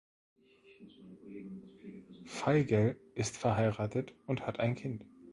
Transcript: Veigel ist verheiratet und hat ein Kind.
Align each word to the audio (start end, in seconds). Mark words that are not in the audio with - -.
Veigel 2.25 2.99
ist 3.13 3.37
verheiratet 3.37 4.15
und 4.25 4.47
hat 4.47 4.59
ein 4.59 4.73
Kind. 4.73 5.05